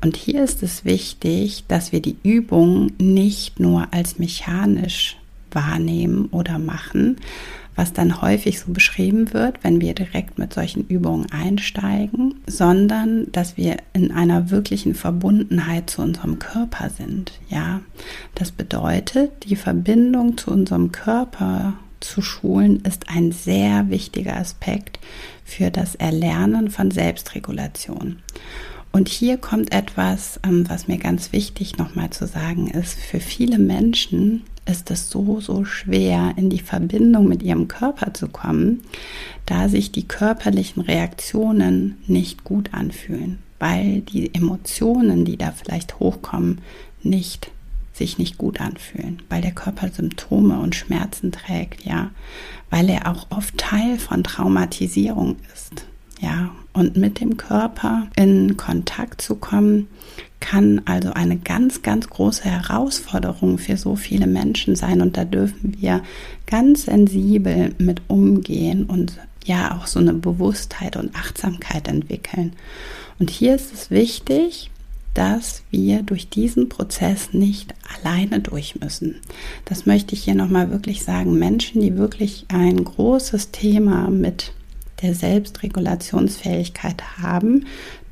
Und 0.00 0.16
hier 0.16 0.42
ist 0.42 0.62
es 0.62 0.84
wichtig, 0.84 1.64
dass 1.68 1.92
wir 1.92 2.00
die 2.00 2.16
Übung 2.22 2.92
nicht 2.98 3.60
nur 3.60 3.88
als 3.92 4.18
mechanisch 4.18 5.18
wahrnehmen 5.50 6.26
oder 6.26 6.58
machen, 6.58 7.16
was 7.74 7.92
dann 7.92 8.20
häufig 8.20 8.60
so 8.60 8.72
beschrieben 8.72 9.32
wird, 9.32 9.62
wenn 9.62 9.80
wir 9.80 9.94
direkt 9.94 10.38
mit 10.38 10.52
solchen 10.52 10.86
Übungen 10.86 11.30
einsteigen, 11.32 12.34
sondern 12.46 13.30
dass 13.32 13.56
wir 13.56 13.76
in 13.92 14.12
einer 14.12 14.50
wirklichen 14.50 14.94
Verbundenheit 14.94 15.90
zu 15.90 16.02
unserem 16.02 16.38
Körper 16.38 16.90
sind. 16.90 17.32
Ja, 17.48 17.80
das 18.34 18.52
bedeutet, 18.52 19.44
die 19.44 19.56
Verbindung 19.56 20.36
zu 20.36 20.50
unserem 20.50 20.92
Körper 20.92 21.74
zu 22.00 22.20
schulen 22.20 22.80
ist 22.80 23.08
ein 23.08 23.32
sehr 23.32 23.88
wichtiger 23.88 24.36
Aspekt 24.36 24.98
für 25.44 25.70
das 25.70 25.94
Erlernen 25.94 26.70
von 26.70 26.90
Selbstregulation. 26.90 28.18
Und 28.92 29.08
hier 29.08 29.38
kommt 29.38 29.72
etwas, 29.72 30.38
ähm, 30.44 30.68
was 30.68 30.86
mir 30.86 30.98
ganz 30.98 31.32
wichtig 31.32 31.78
nochmal 31.78 32.10
zu 32.10 32.26
sagen 32.26 32.68
ist. 32.68 32.98
Für 32.98 33.20
viele 33.20 33.58
Menschen 33.58 34.42
ist 34.66 34.90
es 34.90 35.10
so, 35.10 35.40
so 35.40 35.64
schwer, 35.64 36.34
in 36.36 36.50
die 36.50 36.60
Verbindung 36.60 37.26
mit 37.26 37.42
ihrem 37.42 37.68
Körper 37.68 38.14
zu 38.14 38.28
kommen, 38.28 38.82
da 39.46 39.68
sich 39.68 39.90
die 39.90 40.06
körperlichen 40.06 40.82
Reaktionen 40.82 41.96
nicht 42.06 42.44
gut 42.44 42.72
anfühlen, 42.72 43.38
weil 43.58 44.02
die 44.02 44.32
Emotionen, 44.34 45.24
die 45.24 45.36
da 45.36 45.52
vielleicht 45.52 45.98
hochkommen, 45.98 46.60
nicht 47.02 47.50
sich 47.92 48.18
nicht 48.18 48.38
gut 48.38 48.60
anfühlen, 48.60 49.20
weil 49.28 49.42
der 49.42 49.52
Körper 49.52 49.88
Symptome 49.88 50.58
und 50.60 50.74
Schmerzen 50.74 51.32
trägt, 51.32 51.84
ja, 51.84 52.10
weil 52.70 52.88
er 52.88 53.10
auch 53.10 53.26
oft 53.30 53.58
Teil 53.58 53.98
von 53.98 54.24
Traumatisierung 54.24 55.36
ist. 55.52 55.86
Ja, 56.20 56.51
und 56.72 56.96
mit 56.96 57.20
dem 57.20 57.36
Körper 57.36 58.08
in 58.16 58.56
Kontakt 58.56 59.20
zu 59.20 59.36
kommen, 59.36 59.88
kann 60.40 60.82
also 60.86 61.12
eine 61.12 61.36
ganz, 61.36 61.82
ganz 61.82 62.08
große 62.08 62.44
Herausforderung 62.44 63.58
für 63.58 63.76
so 63.76 63.94
viele 63.94 64.26
Menschen 64.26 64.74
sein. 64.74 65.00
Und 65.00 65.16
da 65.16 65.24
dürfen 65.24 65.76
wir 65.78 66.02
ganz 66.46 66.84
sensibel 66.86 67.74
mit 67.78 68.02
umgehen 68.08 68.84
und 68.84 69.18
ja 69.44 69.76
auch 69.76 69.86
so 69.86 70.00
eine 70.00 70.14
Bewusstheit 70.14 70.96
und 70.96 71.14
Achtsamkeit 71.14 71.88
entwickeln. 71.88 72.54
Und 73.18 73.30
hier 73.30 73.54
ist 73.54 73.72
es 73.72 73.90
wichtig, 73.90 74.70
dass 75.14 75.62
wir 75.70 76.02
durch 76.02 76.28
diesen 76.28 76.68
Prozess 76.68 77.32
nicht 77.32 77.74
alleine 77.96 78.40
durch 78.40 78.80
müssen. 78.80 79.16
Das 79.64 79.86
möchte 79.86 80.14
ich 80.14 80.24
hier 80.24 80.34
nochmal 80.34 80.70
wirklich 80.70 81.04
sagen. 81.04 81.38
Menschen, 81.38 81.82
die 81.82 81.96
wirklich 81.96 82.46
ein 82.48 82.82
großes 82.82 83.50
Thema 83.50 84.08
mit 84.08 84.52
der 85.02 85.14
Selbstregulationsfähigkeit 85.14 87.18
haben, 87.18 87.66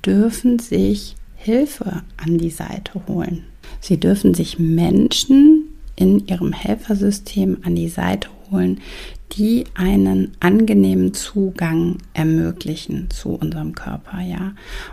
dürfen 0.05 0.59
sich 0.59 1.17
Hilfe 1.37 2.03
an 2.17 2.39
die 2.39 2.51
Seite 2.51 3.01
holen. 3.09 3.45
Sie 3.81 3.99
dürfen 3.99 4.35
sich 4.35 4.59
Menschen 4.59 5.69
in 5.97 6.27
ihrem 6.27 6.53
Helfersystem 6.53 7.59
an 7.63 7.75
die 7.75 7.89
Seite 7.89 8.29
holen, 8.51 8.81
die 9.33 9.65
einen 9.75 10.33
angenehmen 10.41 11.15
Zugang 11.15 11.99
ermöglichen 12.15 13.09
zu 13.11 13.31
unserem 13.31 13.75
Körper, 13.75 14.21
ja. 14.21 14.53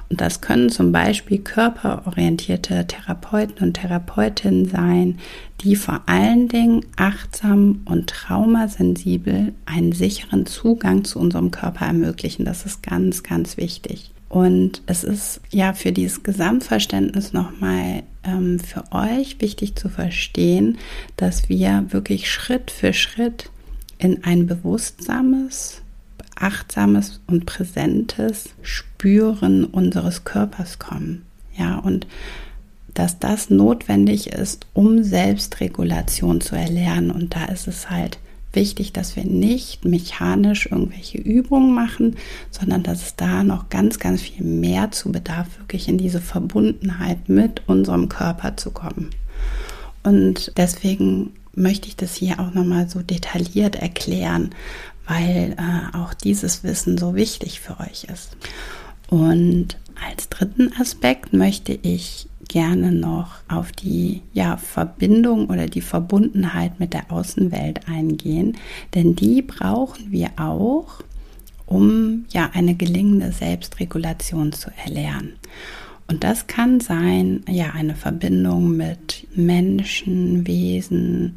Und 0.10 0.22
das 0.22 0.42
können 0.42 0.70
zum 0.70 0.92
Beispiel 0.92 1.40
körperorientierte 1.40 2.86
Therapeuten 2.88 3.68
und 3.68 3.74
Therapeutinnen 3.76 4.66
sein, 4.66 5.20
die 5.62 5.76
vor 5.76 6.02
allen 6.06 6.48
Dingen 6.48 6.86
achtsam 6.96 7.82
und 7.86 8.10
traumasensibel 8.10 9.54
einen 9.66 9.92
sicheren 9.92 10.46
Zugang 10.46 11.04
zu 11.04 11.20
unserem 11.20 11.52
Körper 11.52 11.86
ermöglichen. 11.86 12.46
Das 12.46 12.66
ist 12.66 12.84
ganz, 12.84 13.24
ganz 13.24 13.58
wichtig. 13.58 14.12
Und 14.30 14.82
es 14.88 15.04
ist 15.04 15.42
ja 15.52 15.74
für 15.74 15.92
dieses 15.92 16.22
Gesamtverständnis 16.22 17.32
nochmal 17.32 18.04
ähm, 18.24 18.60
für 18.60 18.84
euch 18.92 19.40
wichtig 19.40 19.76
zu 19.76 19.90
verstehen, 19.90 20.78
dass 21.16 21.48
wir 21.50 21.86
wirklich 21.90 22.30
Schritt 22.30 22.70
für 22.70 22.94
Schritt 22.94 23.50
in 23.98 24.24
ein 24.24 24.48
bewusstsames, 24.48 25.82
achtsames 26.36 27.22
und 27.28 27.46
präsentes 27.46 28.50
Spüren 28.62 29.66
unseres 29.66 30.24
Körpers 30.24 30.80
kommen. 30.80 31.24
Ja, 31.58 31.78
und 31.78 32.08
dass 32.94 33.20
das 33.20 33.50
notwendig 33.50 34.28
ist, 34.28 34.66
um 34.74 35.04
Selbstregulation 35.04 36.42
zu 36.42 36.56
erlernen. 36.56 37.12
Und 37.12 37.36
da 37.36 37.46
ist 37.46 37.68
es 37.68 37.90
halt 37.90 38.18
wichtig, 38.54 38.92
dass 38.92 39.16
wir 39.16 39.24
nicht 39.24 39.86
mechanisch 39.86 40.68
irgendwelche 40.72 41.20
Übungen 41.20 41.76
machen, 41.76 42.16
sondern 42.50 42.82
dass 42.82 43.04
es 43.04 43.16
da 43.16 43.44
noch 43.44 43.70
ganz, 43.70 44.00
ganz 44.00 44.22
viel 44.22 44.44
mehr 44.44 44.90
zu 44.90 45.12
bedarf, 45.12 45.48
wirklich 45.60 45.88
in 45.88 46.00
diese 46.00 46.22
Verbundenheit 46.22 47.30
mit 47.30 47.62
unserem 47.68 48.10
Körper 48.10 48.58
zu 48.58 48.72
kommen. 48.72 49.12
Und 50.02 50.54
deswegen 50.58 51.34
möchte 51.58 51.88
ich 51.88 51.96
das 51.96 52.16
hier 52.16 52.40
auch 52.40 52.54
nochmal 52.54 52.88
so 52.88 53.02
detailliert 53.02 53.76
erklären, 53.76 54.52
weil 55.08 55.56
äh, 55.58 55.98
auch 55.98 56.14
dieses 56.14 56.64
Wissen 56.64 56.98
so 56.98 57.16
wichtig 57.16 57.60
für 57.60 57.80
euch 57.80 58.06
ist. 58.06 58.38
Und 59.10 59.78
als 60.08 60.30
dritten 60.30 60.72
Aspekt 60.80 61.34
möchte 61.34 61.74
ich 61.74 62.28
gerne 62.48 62.92
noch 62.92 63.36
auf 63.48 63.72
die 63.72 64.22
ja, 64.34 64.58
Verbindung 64.58 65.50
oder 65.50 65.68
die 65.68 65.82
Verbundenheit 65.82 66.80
mit 66.80 66.94
der 66.94 67.12
Außenwelt 67.12 67.88
eingehen, 67.88 68.58
denn 68.94 69.16
die 69.16 69.42
brauchen 69.42 70.12
wir 70.12 70.32
auch, 70.38 71.02
um 71.66 72.26
ja 72.30 72.52
eine 72.54 72.76
gelingende 72.76 73.32
Selbstregulation 73.32 74.54
zu 74.54 74.70
erlernen. 74.86 75.34
Und 76.08 76.24
das 76.24 76.48
kann 76.48 76.80
sein, 76.80 77.44
ja, 77.50 77.72
eine 77.72 77.96
Verbindung 77.96 78.78
mit 78.78 79.28
Menschen, 79.36 80.48
Wesen, 80.48 81.36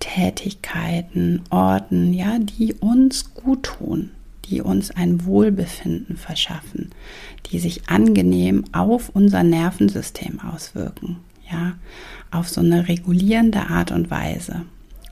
Tätigkeiten, 0.00 1.42
Orten, 1.50 2.12
ja, 2.12 2.38
die 2.38 2.74
uns 2.74 3.32
gut 3.34 3.62
tun, 3.62 4.10
die 4.46 4.60
uns 4.60 4.90
ein 4.90 5.24
Wohlbefinden 5.24 6.16
verschaffen, 6.16 6.90
die 7.46 7.60
sich 7.60 7.88
angenehm 7.88 8.64
auf 8.72 9.10
unser 9.10 9.44
Nervensystem 9.44 10.40
auswirken, 10.40 11.18
ja, 11.50 11.74
auf 12.32 12.48
so 12.48 12.60
eine 12.60 12.88
regulierende 12.88 13.68
Art 13.68 13.92
und 13.92 14.10
Weise. 14.10 14.62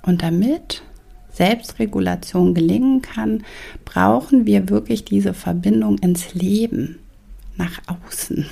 Und 0.03 0.23
damit 0.23 0.83
Selbstregulation 1.33 2.55
gelingen 2.55 3.03
kann, 3.03 3.45
brauchen 3.85 4.47
wir 4.47 4.69
wirklich 4.69 5.05
diese 5.05 5.35
Verbindung 5.35 5.99
ins 5.99 6.35
Leben, 6.35 6.99
nach 7.57 7.81
außen. 7.87 8.47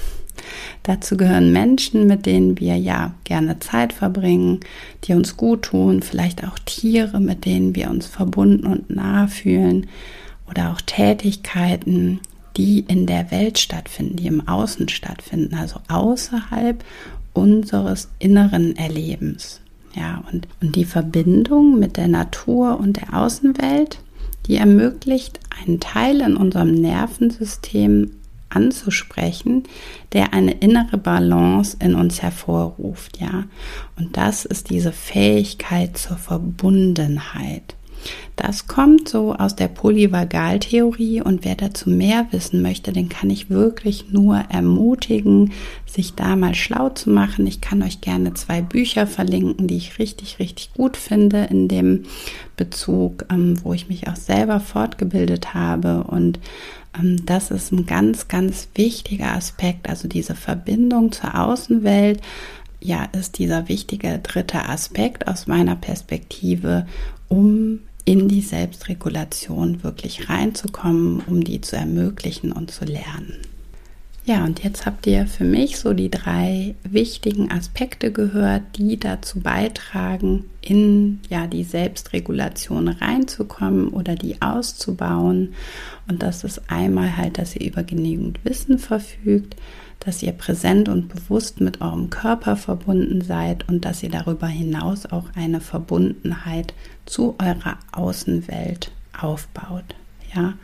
Dazu 0.82 1.16
gehören 1.16 1.52
Menschen, 1.52 2.06
mit 2.06 2.26
denen 2.26 2.58
wir 2.58 2.76
ja 2.76 3.14
gerne 3.24 3.58
Zeit 3.58 3.92
verbringen, 3.92 4.60
die 5.04 5.14
uns 5.14 5.36
gut 5.36 5.62
tun, 5.62 6.02
vielleicht 6.02 6.44
auch 6.44 6.58
Tiere, 6.64 7.20
mit 7.20 7.44
denen 7.44 7.74
wir 7.74 7.90
uns 7.90 8.06
verbunden 8.06 8.66
und 8.66 8.90
nah 8.90 9.26
fühlen 9.26 9.86
oder 10.50 10.72
auch 10.72 10.80
Tätigkeiten, 10.80 12.20
die 12.56 12.80
in 12.80 13.06
der 13.06 13.30
Welt 13.30 13.58
stattfinden, 13.58 14.16
die 14.16 14.26
im 14.26 14.46
Außen 14.46 14.88
stattfinden, 14.88 15.54
also 15.54 15.80
außerhalb 15.88 16.84
unseres 17.32 18.08
inneren 18.18 18.76
Erlebens. 18.76 19.60
Ja, 19.94 20.22
und, 20.32 20.48
und 20.60 20.74
die 20.74 20.84
Verbindung 20.84 21.78
mit 21.78 21.96
der 21.96 22.08
Natur 22.08 22.78
und 22.80 22.96
der 22.96 23.14
Außenwelt, 23.14 24.00
die 24.46 24.56
ermöglicht 24.56 25.40
einen 25.62 25.80
Teil 25.80 26.20
in 26.20 26.36
unserem 26.36 26.74
Nervensystem 26.74 28.10
anzusprechen, 28.48 29.64
der 30.12 30.32
eine 30.32 30.52
innere 30.52 30.98
Balance 30.98 31.76
in 31.80 31.94
uns 31.94 32.22
hervorruft, 32.22 33.20
ja. 33.20 33.44
Und 33.96 34.16
das 34.16 34.44
ist 34.44 34.70
diese 34.70 34.92
Fähigkeit 34.92 35.98
zur 35.98 36.16
Verbundenheit. 36.16 37.74
Das 38.36 38.66
kommt 38.66 39.08
so 39.08 39.34
aus 39.34 39.54
der 39.54 39.68
Polyvagaltheorie 39.68 41.22
und 41.22 41.44
wer 41.44 41.54
dazu 41.54 41.88
mehr 41.88 42.26
wissen 42.32 42.62
möchte, 42.62 42.92
den 42.92 43.08
kann 43.08 43.30
ich 43.30 43.48
wirklich 43.48 44.10
nur 44.10 44.36
ermutigen, 44.48 45.52
sich 45.86 46.14
da 46.14 46.34
mal 46.34 46.54
schlau 46.54 46.90
zu 46.90 47.10
machen. 47.10 47.46
Ich 47.46 47.60
kann 47.60 47.82
euch 47.82 48.00
gerne 48.00 48.34
zwei 48.34 48.60
Bücher 48.60 49.06
verlinken, 49.06 49.68
die 49.68 49.76
ich 49.76 49.98
richtig, 49.98 50.38
richtig 50.38 50.74
gut 50.74 50.96
finde 50.96 51.44
in 51.44 51.68
dem 51.68 52.04
Bezug, 52.56 53.26
ähm, 53.30 53.56
wo 53.62 53.72
ich 53.72 53.88
mich 53.88 54.08
auch 54.08 54.16
selber 54.16 54.60
fortgebildet 54.60 55.54
habe 55.54 56.04
und 56.04 56.40
das 57.02 57.50
ist 57.50 57.72
ein 57.72 57.86
ganz, 57.86 58.28
ganz 58.28 58.68
wichtiger 58.74 59.32
Aspekt, 59.32 59.88
also 59.88 60.08
diese 60.08 60.34
Verbindung 60.34 61.12
zur 61.12 61.38
Außenwelt, 61.38 62.20
ja, 62.80 63.04
ist 63.18 63.38
dieser 63.38 63.68
wichtige 63.68 64.18
dritte 64.18 64.68
Aspekt 64.68 65.26
aus 65.26 65.46
meiner 65.46 65.74
Perspektive, 65.74 66.86
um 67.28 67.80
in 68.04 68.28
die 68.28 68.42
Selbstregulation 68.42 69.82
wirklich 69.82 70.28
reinzukommen, 70.28 71.22
um 71.26 71.42
die 71.42 71.62
zu 71.62 71.76
ermöglichen 71.76 72.52
und 72.52 72.70
zu 72.70 72.84
lernen. 72.84 73.38
Ja, 74.26 74.42
und 74.44 74.64
jetzt 74.64 74.86
habt 74.86 75.06
ihr 75.06 75.26
für 75.26 75.44
mich 75.44 75.78
so 75.78 75.92
die 75.92 76.10
drei 76.10 76.74
wichtigen 76.82 77.50
Aspekte 77.50 78.10
gehört, 78.10 78.62
die 78.78 78.98
dazu 78.98 79.40
beitragen, 79.40 80.46
in 80.62 81.20
ja 81.28 81.46
die 81.46 81.62
Selbstregulation 81.62 82.88
reinzukommen 82.88 83.88
oder 83.88 84.14
die 84.14 84.40
auszubauen. 84.40 85.52
Und 86.08 86.22
das 86.22 86.42
ist 86.42 86.70
einmal 86.70 87.18
halt, 87.18 87.36
dass 87.36 87.54
ihr 87.54 87.66
über 87.70 87.82
genügend 87.82 88.42
Wissen 88.46 88.78
verfügt, 88.78 89.56
dass 90.00 90.22
ihr 90.22 90.32
präsent 90.32 90.88
und 90.88 91.08
bewusst 91.08 91.60
mit 91.60 91.82
eurem 91.82 92.08
Körper 92.08 92.56
verbunden 92.56 93.20
seid 93.20 93.68
und 93.68 93.84
dass 93.84 94.02
ihr 94.02 94.10
darüber 94.10 94.46
hinaus 94.46 95.04
auch 95.04 95.26
eine 95.34 95.60
Verbundenheit 95.60 96.72
zu 97.04 97.36
eurer 97.38 97.76
Außenwelt 97.92 98.90
aufbaut. 99.20 99.94
Ja, 100.34 100.54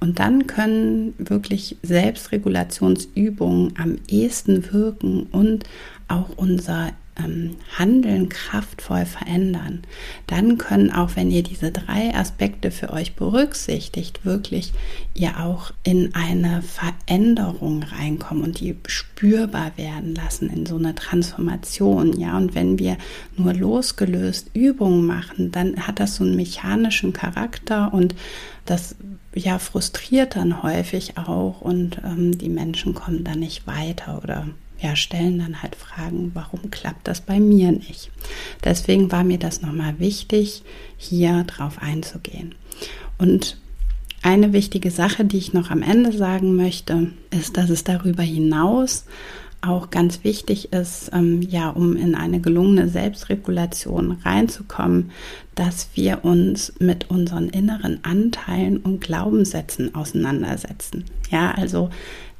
und 0.00 0.18
dann 0.18 0.46
können 0.46 1.14
wirklich 1.18 1.76
Selbstregulationsübungen 1.82 3.74
am 3.78 3.96
ehesten 4.08 4.72
wirken 4.72 5.26
und 5.32 5.64
auch 6.08 6.30
unser 6.36 6.92
ähm, 7.18 7.56
Handeln 7.78 8.28
kraftvoll 8.28 9.06
verändern, 9.06 9.82
dann 10.26 10.58
können 10.58 10.90
auch, 10.90 11.16
wenn 11.16 11.30
ihr 11.30 11.42
diese 11.42 11.72
drei 11.72 12.14
Aspekte 12.14 12.70
für 12.70 12.92
euch 12.92 13.14
berücksichtigt, 13.14 14.24
wirklich 14.24 14.72
ihr 15.14 15.40
auch 15.40 15.72
in 15.82 16.14
eine 16.14 16.62
Veränderung 16.62 17.82
reinkommen 17.82 18.44
und 18.44 18.60
die 18.60 18.76
spürbar 18.86 19.72
werden 19.76 20.14
lassen 20.14 20.50
in 20.50 20.66
so 20.66 20.76
eine 20.76 20.94
Transformation. 20.94 22.18
Ja, 22.18 22.36
und 22.36 22.54
wenn 22.54 22.78
wir 22.78 22.96
nur 23.36 23.54
losgelöst 23.54 24.50
Übungen 24.54 25.06
machen, 25.06 25.52
dann 25.52 25.86
hat 25.86 26.00
das 26.00 26.16
so 26.16 26.24
einen 26.24 26.36
mechanischen 26.36 27.12
Charakter 27.12 27.92
und 27.92 28.14
das 28.64 28.96
ja 29.34 29.58
frustriert 29.58 30.36
dann 30.36 30.62
häufig 30.62 31.18
auch 31.18 31.60
und 31.60 32.00
ähm, 32.04 32.36
die 32.38 32.48
Menschen 32.48 32.94
kommen 32.94 33.22
dann 33.22 33.40
nicht 33.40 33.66
weiter 33.66 34.20
oder 34.22 34.46
ja, 34.80 34.94
stellen 34.96 35.38
dann 35.38 35.62
halt 35.62 35.74
Fragen, 35.74 36.32
warum 36.34 36.70
klappt 36.70 37.08
das 37.08 37.20
bei 37.20 37.40
mir 37.40 37.72
nicht? 37.72 38.10
Deswegen 38.64 39.10
war 39.10 39.24
mir 39.24 39.38
das 39.38 39.62
nochmal 39.62 39.98
wichtig, 39.98 40.62
hier 40.96 41.44
drauf 41.44 41.80
einzugehen. 41.80 42.54
Und 43.18 43.58
eine 44.22 44.52
wichtige 44.52 44.90
Sache, 44.90 45.24
die 45.24 45.38
ich 45.38 45.52
noch 45.52 45.70
am 45.70 45.82
Ende 45.82 46.12
sagen 46.12 46.56
möchte, 46.56 47.12
ist, 47.30 47.56
dass 47.56 47.70
es 47.70 47.84
darüber 47.84 48.22
hinaus 48.22 49.04
auch 49.60 49.90
ganz 49.90 50.22
wichtig 50.24 50.72
ist, 50.72 51.10
ähm, 51.12 51.42
ja, 51.42 51.70
um 51.70 51.96
in 51.96 52.14
eine 52.14 52.40
gelungene 52.40 52.88
Selbstregulation 52.88 54.18
reinzukommen, 54.24 55.10
dass 55.54 55.88
wir 55.94 56.24
uns 56.24 56.74
mit 56.78 57.10
unseren 57.10 57.48
inneren 57.48 58.04
Anteilen 58.04 58.78
und 58.78 59.00
Glaubenssätzen 59.00 59.94
auseinandersetzen. 59.94 61.04
Ja, 61.30 61.52
also 61.52 61.90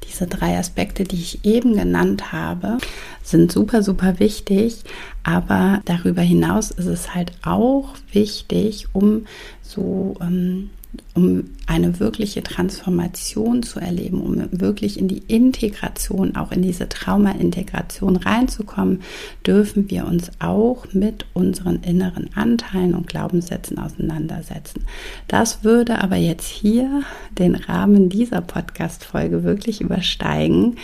diese 0.03 0.27
drei 0.27 0.57
Aspekte, 0.57 1.03
die 1.03 1.17
ich 1.17 1.43
eben 1.43 1.75
genannt 1.75 2.31
habe, 2.31 2.77
sind 3.23 3.51
super, 3.51 3.83
super 3.83 4.19
wichtig. 4.19 4.83
Aber 5.23 5.81
darüber 5.85 6.21
hinaus 6.21 6.71
ist 6.71 6.85
es 6.85 7.13
halt 7.13 7.33
auch 7.43 7.95
wichtig, 8.11 8.87
um 8.93 9.25
so 9.61 10.15
ähm, 10.21 10.69
um 11.13 11.45
eine 11.65 11.99
wirkliche 11.99 12.43
Transformation 12.43 13.63
zu 13.63 13.79
erleben, 13.79 14.21
um 14.21 14.47
wirklich 14.51 14.99
in 14.99 15.07
die 15.07 15.23
Integration, 15.27 16.35
auch 16.35 16.51
in 16.51 16.61
diese 16.61 16.87
Trauma-Integration 16.87 18.15
reinzukommen, 18.15 19.01
dürfen 19.45 19.89
wir 19.89 20.05
uns 20.05 20.31
auch 20.39 20.85
mit 20.93 21.25
unseren 21.33 21.81
inneren 21.83 22.29
Anteilen 22.35 22.93
und 22.93 23.07
Glaubenssätzen 23.07 23.79
auseinandersetzen. 23.79 24.85
Das 25.27 25.63
würde 25.63 26.01
aber 26.01 26.17
jetzt 26.17 26.47
hier 26.47 27.03
den 27.37 27.55
Rahmen 27.55 28.09
dieser 28.09 28.41
Podcast-Folge 28.41 29.43
wirklich 29.43 29.81
übersteigen 29.81 30.77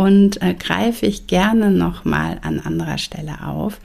und 0.00 0.40
äh, 0.40 0.54
greife 0.54 1.04
ich 1.04 1.26
gerne 1.26 1.70
nochmal 1.70 2.38
an 2.40 2.58
anderer 2.58 2.96
Stelle 2.96 3.46
auf. 3.46 3.78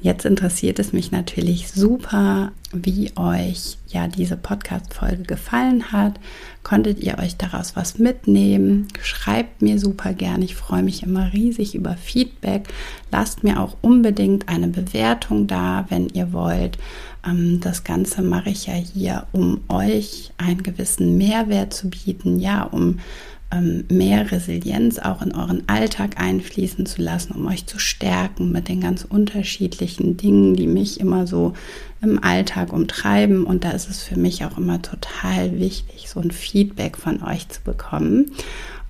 Jetzt 0.00 0.24
interessiert 0.24 0.78
es 0.78 0.94
mich 0.94 1.12
natürlich 1.12 1.68
super, 1.68 2.52
wie 2.72 3.12
euch 3.16 3.76
ja 3.88 4.08
diese 4.08 4.38
Podcast-Folge 4.38 5.24
gefallen 5.24 5.92
hat. 5.92 6.18
Konntet 6.62 7.00
ihr 7.00 7.18
euch 7.18 7.36
daraus 7.36 7.76
was 7.76 7.98
mitnehmen? 7.98 8.88
Schreibt 9.02 9.60
mir 9.60 9.78
super 9.78 10.14
gern. 10.14 10.40
Ich 10.40 10.54
freue 10.54 10.82
mich 10.82 11.02
immer 11.02 11.34
riesig 11.34 11.74
über 11.74 11.98
Feedback. 11.98 12.68
Lasst 13.12 13.44
mir 13.44 13.60
auch 13.60 13.76
unbedingt 13.82 14.48
eine 14.48 14.68
Bewertung 14.68 15.48
da, 15.48 15.84
wenn 15.90 16.08
ihr 16.08 16.32
wollt. 16.32 16.78
Ähm, 17.26 17.60
das 17.60 17.84
Ganze 17.84 18.22
mache 18.22 18.48
ich 18.48 18.68
ja 18.68 18.74
hier, 18.74 19.26
um 19.32 19.60
euch 19.68 20.32
einen 20.38 20.62
gewissen 20.62 21.18
Mehrwert 21.18 21.74
zu 21.74 21.90
bieten, 21.90 22.40
ja, 22.40 22.62
um 22.62 23.00
mehr 23.50 24.30
Resilienz 24.30 24.98
auch 24.98 25.22
in 25.22 25.34
euren 25.34 25.66
Alltag 25.68 26.20
einfließen 26.20 26.84
zu 26.84 27.00
lassen, 27.00 27.32
um 27.32 27.46
euch 27.46 27.66
zu 27.66 27.78
stärken 27.78 28.52
mit 28.52 28.68
den 28.68 28.80
ganz 28.80 29.04
unterschiedlichen 29.04 30.18
Dingen, 30.18 30.54
die 30.54 30.66
mich 30.66 31.00
immer 31.00 31.26
so 31.26 31.54
im 32.02 32.22
Alltag 32.22 32.72
umtreiben. 32.72 33.44
Und 33.44 33.64
da 33.64 33.70
ist 33.70 33.88
es 33.88 34.02
für 34.02 34.18
mich 34.18 34.44
auch 34.44 34.58
immer 34.58 34.82
total 34.82 35.58
wichtig, 35.58 36.10
so 36.10 36.20
ein 36.20 36.30
Feedback 36.30 36.98
von 36.98 37.22
euch 37.22 37.48
zu 37.48 37.62
bekommen. 37.62 38.32